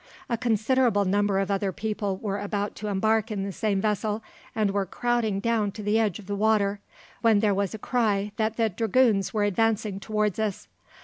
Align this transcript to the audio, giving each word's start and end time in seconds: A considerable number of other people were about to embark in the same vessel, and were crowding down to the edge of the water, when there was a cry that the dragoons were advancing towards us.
A 0.31 0.35
considerable 0.35 1.05
number 1.05 1.37
of 1.37 1.51
other 1.51 1.71
people 1.71 2.17
were 2.17 2.39
about 2.39 2.73
to 2.77 2.87
embark 2.87 3.29
in 3.29 3.43
the 3.43 3.51
same 3.51 3.79
vessel, 3.79 4.23
and 4.55 4.71
were 4.71 4.87
crowding 4.87 5.39
down 5.39 5.71
to 5.73 5.83
the 5.83 5.99
edge 5.99 6.17
of 6.17 6.25
the 6.25 6.35
water, 6.35 6.79
when 7.21 7.39
there 7.39 7.53
was 7.53 7.75
a 7.75 7.77
cry 7.77 8.31
that 8.37 8.57
the 8.57 8.67
dragoons 8.69 9.31
were 9.31 9.43
advancing 9.43 9.99
towards 9.99 10.39
us. 10.39 10.67